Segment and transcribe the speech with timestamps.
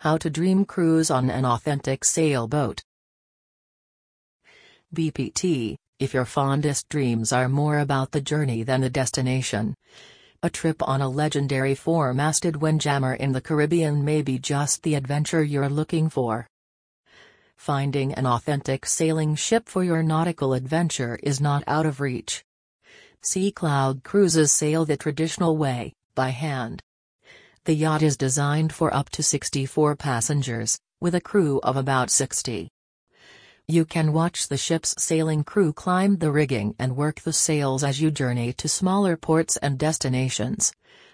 [0.00, 2.82] How to Dream Cruise on an Authentic Sailboat.
[4.94, 9.74] BPT, if your fondest dreams are more about the journey than the destination.
[10.42, 15.44] A trip on a legendary four-masted windjammer in the Caribbean may be just the adventure
[15.44, 16.46] you're looking for.
[17.58, 22.42] Finding an authentic sailing ship for your nautical adventure is not out of reach.
[23.20, 26.80] Sea Cloud Cruises sail the traditional way, by hand.
[27.66, 32.70] The yacht is designed for up to 64 passengers, with a crew of about 60.
[33.68, 38.00] You can watch the ship's sailing crew climb the rigging and work the sails as
[38.00, 40.72] you journey to smaller ports and destinations.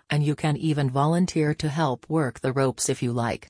[0.09, 3.49] And you can even volunteer to help work the ropes if you like.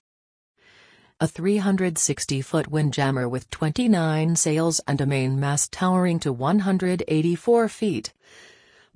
[1.21, 8.15] A 360-foot windjammer with 29 sails and a mainmast towering to 184 feet.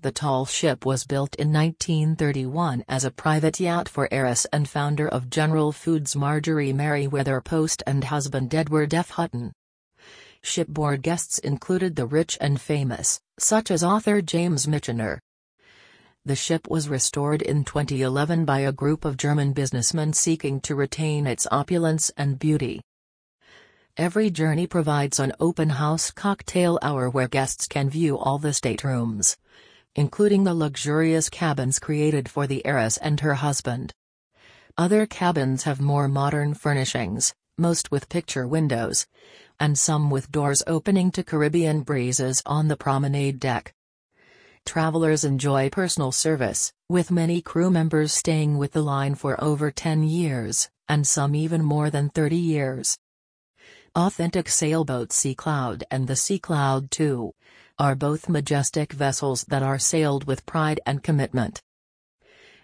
[0.02, 5.06] The tall ship was built in 1931 as a private yacht for heiress and founder
[5.06, 9.10] of General Foods Marjorie Merriweather Post and husband Edward F.
[9.10, 9.52] Hutton.
[10.40, 15.18] Shipboard guests included the rich and famous, such as author James Michener.
[16.24, 21.26] The ship was restored in 2011 by a group of German businessmen seeking to retain
[21.26, 22.80] its opulence and beauty.
[23.98, 29.36] Every journey provides an open house cocktail hour where guests can view all the staterooms
[30.00, 33.92] including the luxurious cabins created for the heiress and her husband.
[34.78, 39.06] Other cabins have more modern furnishings, most with picture windows,
[39.58, 43.74] and some with doors opening to Caribbean breezes on the promenade deck.
[44.64, 50.04] Travelers enjoy personal service, with many crew members staying with the line for over 10
[50.04, 52.96] years, and some even more than 30 years.
[53.96, 57.32] Authentic sailboat Sea Cloud and the Sea Cloud 2
[57.76, 61.60] are both majestic vessels that are sailed with pride and commitment.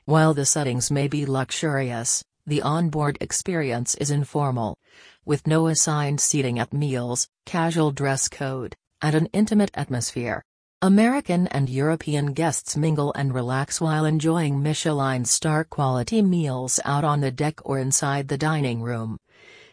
[0.05, 4.79] While the settings may be luxurious, the onboard experience is informal,
[5.25, 10.45] with no assigned seating at meals, casual dress code, and an intimate atmosphere.
[10.81, 17.21] American and European guests mingle and relax while enjoying Michelin star quality meals out on
[17.21, 19.19] the deck or inside the dining room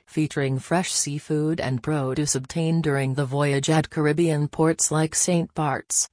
[0.08, 5.54] featuring fresh seafood and produce obtained during the voyage at Caribbean ports like St.
[5.54, 6.10] Bart's,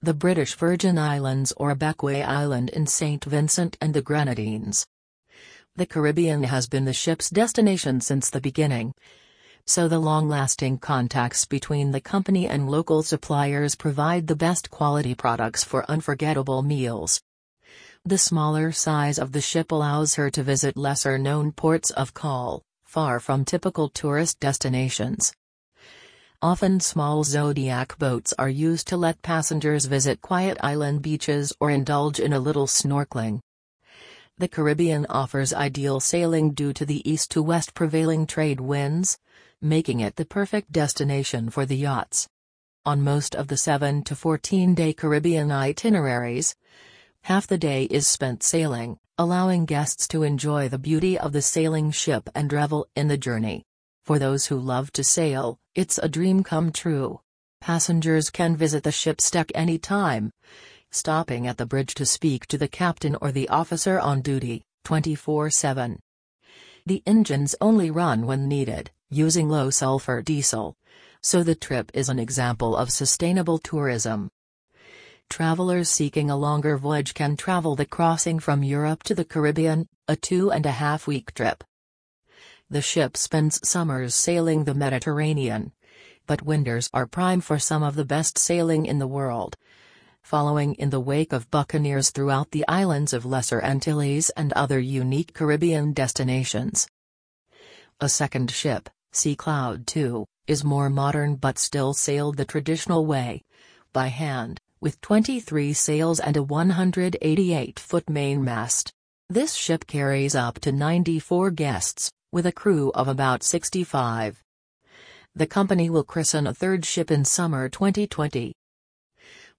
[0.00, 3.24] the British Virgin Islands or Bequia Island in St.
[3.24, 4.86] Vincent and the Grenadines.
[5.74, 8.94] The Caribbean has been the ship's destination since the beginning.
[9.66, 15.64] So the long-lasting contacts between the company and local suppliers provide the best quality products
[15.64, 17.20] for unforgettable meals.
[18.04, 23.20] The smaller size of the ship allows her to visit lesser-known ports of call far
[23.20, 25.34] from typical tourist destinations.
[26.40, 32.18] Often small Zodiac boats are used to let passengers visit quiet island beaches or indulge
[32.18, 33.40] in a little snorkeling.
[34.38, 39.18] The Caribbean offers ideal sailing due to the east to west prevailing trade winds,
[39.60, 42.26] making it the perfect destination for the yachts.
[42.86, 46.56] On most of the 7 to 14 day Caribbean itineraries,
[47.28, 51.90] half the day is spent sailing, allowing guests to enjoy the beauty of the sailing
[51.90, 53.62] ship and revel in the journey.
[54.06, 57.20] For those who love to sail, it's a dream come true.
[57.60, 60.30] Passengers can visit the ship's deck anytime,
[60.90, 65.50] stopping at the bridge to speak to the captain or the officer on duty, 24
[65.50, 66.00] 7.
[66.86, 70.76] The engines only run when needed, using low sulfur diesel.
[71.20, 74.30] So the trip is an example of sustainable tourism.
[75.30, 80.16] Travelers seeking a longer voyage can travel the crossing from Europe to the Caribbean, a
[80.16, 81.62] two and a half week trip.
[82.70, 85.72] The ship spends summers sailing the Mediterranean.
[86.26, 89.56] But winters are prime for some of the best sailing in the world.
[90.22, 95.34] Following in the wake of buccaneers throughout the islands of Lesser Antilles and other unique
[95.34, 96.88] Caribbean destinations.
[98.00, 103.42] A second ship, Sea Cloud 2, is more modern but still sailed the traditional way.
[103.92, 108.92] By hand with 23 sails and a 188-foot mainmast.
[109.28, 114.42] This ship carries up to 94 guests, with a crew of about 65.
[115.34, 118.54] The company will christen a third ship in summer 2020.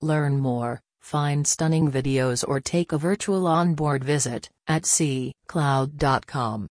[0.01, 6.67] Learn more, find stunning videos or take a virtual onboard visit at seacloud.com.